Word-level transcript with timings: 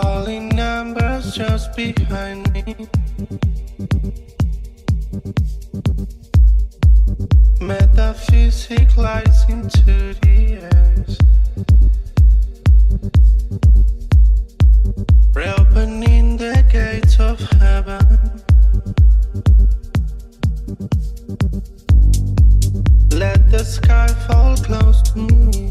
Calling 0.00 0.48
numbers 0.48 1.34
just 1.34 1.76
behind 1.76 2.50
me. 2.54 2.64
Metaphysic 7.60 8.96
lights 8.96 9.44
into 9.50 10.14
the 10.22 10.62
air. 10.62 11.04
Reopening 15.34 16.38
the 16.38 16.64
gates 16.72 17.20
of 17.20 17.38
heaven. 17.60 18.00
Let 23.10 23.50
the 23.50 23.62
sky 23.62 24.08
fall 24.26 24.56
close 24.56 25.02
to 25.12 25.18
me. 25.18 25.61